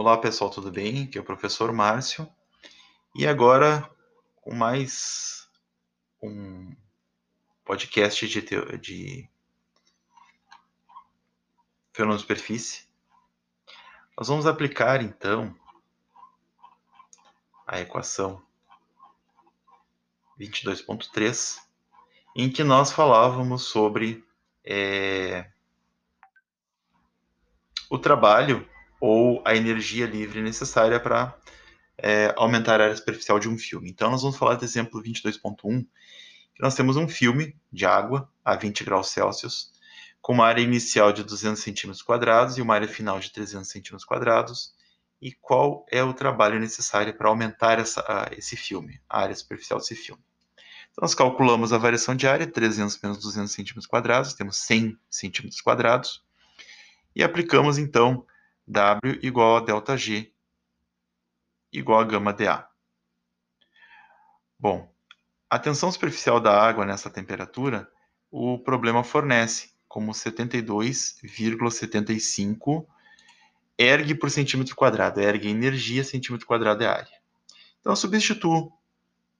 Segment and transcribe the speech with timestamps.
[0.00, 1.02] Olá pessoal, tudo bem?
[1.02, 2.32] Aqui é o professor Márcio
[3.16, 3.90] e agora
[4.36, 5.50] com mais
[6.22, 6.72] um
[7.64, 8.40] podcast de,
[8.78, 9.28] de
[11.92, 12.86] fenômeno de superfície.
[14.16, 15.52] Nós vamos aplicar então
[17.66, 18.40] a equação
[20.38, 21.58] 22.3
[22.36, 24.24] em que nós falávamos sobre
[24.64, 25.50] é,
[27.90, 28.64] o trabalho
[29.00, 31.34] ou a energia livre necessária para
[31.96, 33.90] é, aumentar a área superficial de um filme.
[33.90, 35.86] Então, nós vamos falar do exemplo 22.1,
[36.54, 39.72] que nós temos um filme de água a 20 graus Celsius,
[40.20, 44.04] com uma área inicial de 200 centímetros quadrados e uma área final de 300 centímetros
[44.04, 44.74] quadrados,
[45.20, 49.96] e qual é o trabalho necessário para aumentar essa, esse filme, a área superficial desse
[49.96, 50.22] filme.
[50.92, 55.60] Então, nós calculamos a variação de área, 300 menos 200 centímetros quadrados, temos 100 centímetros
[55.60, 56.22] quadrados,
[57.14, 58.24] e aplicamos, então,
[58.70, 60.30] W igual a ΔG
[61.72, 62.68] igual a gama dA.
[64.58, 64.92] Bom,
[65.48, 67.90] a tensão superficial da água nessa temperatura,
[68.30, 72.86] o problema fornece como 72,75
[73.78, 75.18] erg por centímetro quadrado.
[75.20, 77.18] Erg é energia, centímetro quadrado é área.
[77.80, 78.70] Então, eu substituo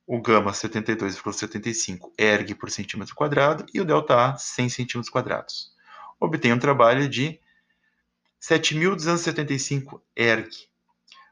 [0.07, 5.77] o gama 72,75 erg por centímetro quadrado e o ΔA 100 centímetros quadrados.
[6.19, 7.39] Obtenho um trabalho de
[8.41, 10.69] 7.275 erg.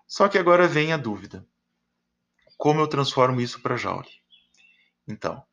[0.06, 1.46] Só que agora vem a dúvida.
[2.56, 4.08] Como eu transformo isso para joule?
[5.06, 5.44] Então,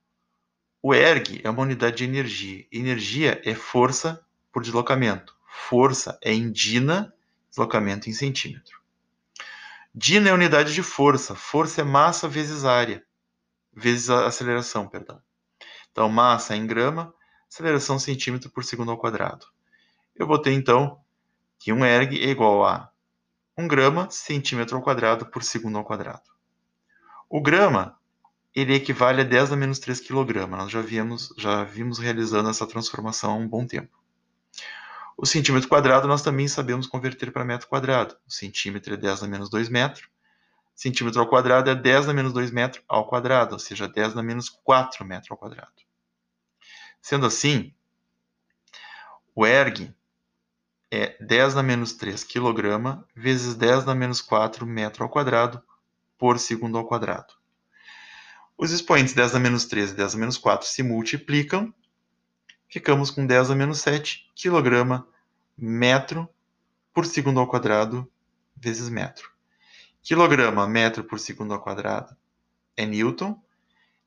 [0.82, 2.66] o erg é uma unidade de energia.
[2.72, 5.36] Energia é força por deslocamento.
[5.48, 7.14] Força é em dina,
[7.50, 8.82] deslocamento em centímetro.
[9.94, 11.36] Dina é unidade de força.
[11.36, 13.06] Força é massa vezes área,
[13.72, 15.22] vezes aceleração, perdão.
[15.92, 17.14] Então, massa em grama,
[17.48, 19.46] aceleração centímetro por segundo ao quadrado.
[20.16, 21.03] Eu botei, então,
[21.64, 22.92] que um erg é igual a
[23.58, 26.30] 1 grama centímetro ao quadrado por segundo ao quadrado.
[27.30, 27.98] O grama
[28.54, 30.46] ele equivale a 10 a menos 3 kg.
[30.46, 33.98] Nós já vimos, já vimos realizando essa transformação há um bom tempo.
[35.16, 38.18] O centímetro quadrado nós também sabemos converter para metro quadrado.
[38.28, 40.10] O centímetro é 10 a menos 2 metros.
[40.76, 44.22] Centímetro ao quadrado é 10 a menos 2 metros ao quadrado, ou seja, 10 a
[44.22, 45.72] menos 4 metros ao quadrado.
[47.02, 47.74] Sendo assim,
[49.34, 49.96] o erg
[50.96, 55.60] é 10 na menos 3 kg vezes 10 na menos 4 metro ao quadrado
[56.20, 57.34] por segundo ao quadrado.
[58.56, 61.74] Os expoentes 10 a menos 3 e 10 a menos 4 se multiplicam,
[62.70, 65.04] ficamos com 10 a menos 7 kg
[65.58, 66.30] metro
[66.94, 68.08] por segundo ao quadrado
[68.56, 69.32] vezes metro.
[70.04, 72.16] Quilograma metro por segundo ao quadrado
[72.78, 73.42] é Newton.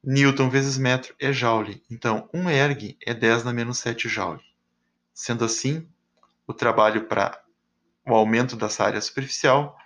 [0.04, 1.82] Newton vezes metro é Joule.
[1.90, 4.44] Então, 1 erg é 10 na menos 7 Joule.
[5.12, 5.88] Sendo assim,
[6.46, 7.42] o trabalho para
[8.06, 9.76] o aumento dessa área superficial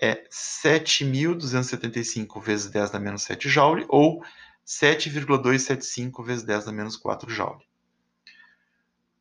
[0.00, 4.24] é 7.275 vezes 10 na menos 7 joule, ou
[4.64, 7.66] 7,275 vezes 10 na menos 4 joule.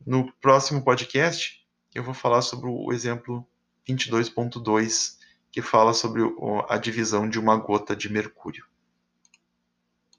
[0.05, 3.47] No próximo podcast, eu vou falar sobre o exemplo
[3.87, 5.17] 22.2,
[5.51, 6.21] que fala sobre
[6.69, 8.65] a divisão de uma gota de mercúrio.